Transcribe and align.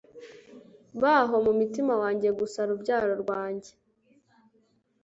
Baho 1.01 1.35
mu 1.45 1.51
mutima 1.59 1.93
wanjye 2.01 2.29
gusa 2.39 2.59
rubyaro 2.69 3.11
rwanjye 3.23 3.71